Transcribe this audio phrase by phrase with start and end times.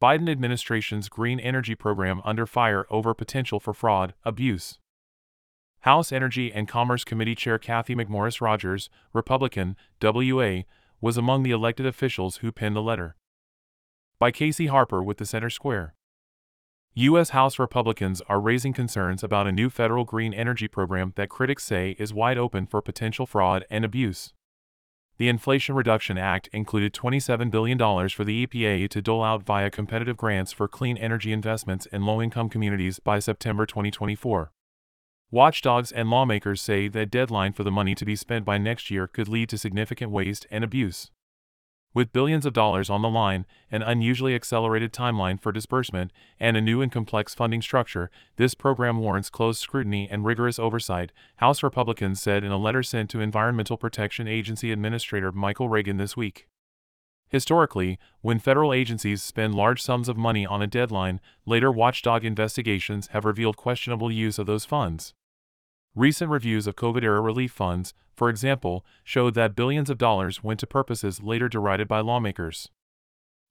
[0.00, 4.78] Biden administration's green energy program under fire over potential for fraud, abuse.
[5.80, 10.62] House Energy and Commerce Committee Chair Cathy McMorris Rodgers, Republican, WA,
[11.00, 13.16] was among the elected officials who penned the letter.
[14.18, 15.94] By Casey Harper with the Center Square.
[16.94, 17.30] U.S.
[17.30, 21.96] House Republicans are raising concerns about a new federal green energy program that critics say
[21.98, 24.34] is wide open for potential fraud and abuse.
[25.18, 27.78] The Inflation Reduction Act included $27 billion
[28.10, 32.20] for the EPA to dole out via competitive grants for clean energy investments in low
[32.20, 34.52] income communities by September 2024.
[35.30, 39.06] Watchdogs and lawmakers say that deadline for the money to be spent by next year
[39.06, 41.10] could lead to significant waste and abuse.
[41.96, 46.60] With billions of dollars on the line, an unusually accelerated timeline for disbursement, and a
[46.60, 52.20] new and complex funding structure, this program warrants close scrutiny and rigorous oversight, House Republicans
[52.20, 56.46] said in a letter sent to Environmental Protection Agency Administrator Michael Regan this week.
[57.30, 63.06] Historically, when federal agencies spend large sums of money on a deadline, later watchdog investigations
[63.12, 65.14] have revealed questionable use of those funds.
[65.96, 70.60] Recent reviews of COVID era relief funds, for example, showed that billions of dollars went
[70.60, 72.68] to purposes later derided by lawmakers.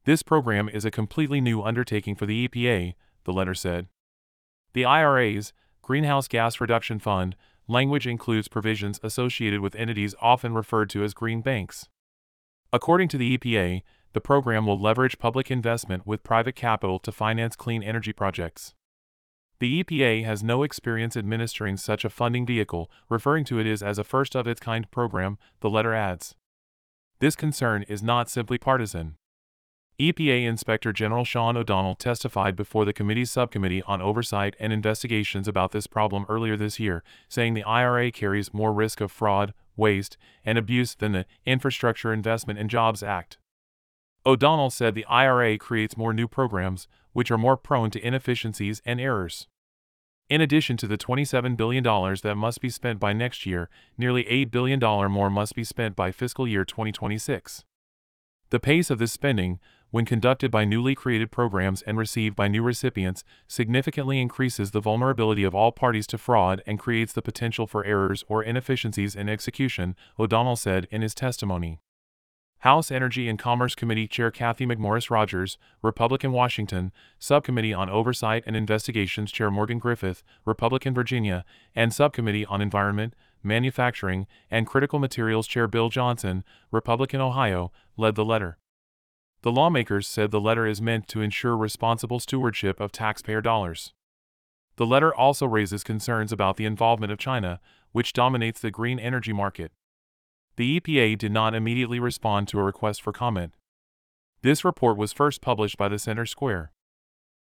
[0.04, 3.88] This program is a completely new undertaking for the EPA, the letter said.
[4.74, 7.36] The IRA's Greenhouse Gas Reduction Fund
[7.68, 11.90] language includes provisions associated with entities often referred to as green banks.
[12.72, 13.82] According to the EPA,
[14.14, 18.76] the program will leverage public investment with private capital to finance clean energy projects.
[19.60, 24.04] The EPA has no experience administering such a funding vehicle, referring to it as a
[24.04, 26.36] first of its kind program, the letter adds.
[27.20, 29.16] This concern is not simply partisan.
[29.98, 35.72] EPA Inspector General Sean O'Donnell testified before the committee's subcommittee on oversight and investigations about
[35.72, 40.58] this problem earlier this year, saying the IRA carries more risk of fraud, waste, and
[40.58, 43.38] abuse than the Infrastructure Investment and Jobs Act.
[44.28, 49.00] O'Donnell said the IRA creates more new programs, which are more prone to inefficiencies and
[49.00, 49.48] errors.
[50.28, 54.50] In addition to the $27 billion that must be spent by next year, nearly $8
[54.50, 54.80] billion
[55.12, 57.64] more must be spent by fiscal year 2026.
[58.50, 59.60] The pace of this spending,
[59.92, 65.44] when conducted by newly created programs and received by new recipients, significantly increases the vulnerability
[65.44, 69.96] of all parties to fraud and creates the potential for errors or inefficiencies in execution,
[70.20, 71.80] O'Donnell said in his testimony.
[72.66, 78.56] House Energy and Commerce Committee Chair Cathy McMorris Rodgers, Republican Washington, Subcommittee on Oversight and
[78.56, 81.46] Investigations Chair Morgan Griffith, Republican Virginia,
[81.76, 88.26] and Subcommittee on Environment, Manufacturing, and Critical Materials Chair Bill Johnson, Republican Ohio, led the
[88.26, 88.58] letter.
[89.44, 93.94] The lawmakers said the letter is meant to ensure responsible stewardship of taxpayer dollars.
[94.78, 97.62] The letter also raises concerns about the involvement of China,
[97.92, 99.72] which dominates the green energy market.
[100.58, 103.56] The EPA did not immediately respond to a request for comment.
[104.42, 106.72] This report was first published by the Center Square.